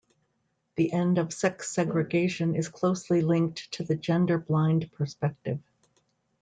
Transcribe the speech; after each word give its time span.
The 0.77 0.91
end 0.93 1.19
of 1.19 1.31
sex 1.31 1.69
segregation 1.69 2.55
is 2.55 2.69
closely 2.69 3.21
linked 3.21 3.71
to 3.73 3.83
the 3.83 3.93
gender 3.95 4.39
blind 4.39 4.91
perspective. 4.93 5.59